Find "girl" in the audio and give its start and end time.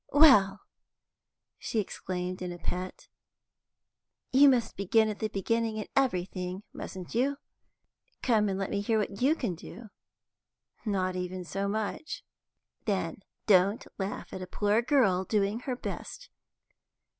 14.81-15.23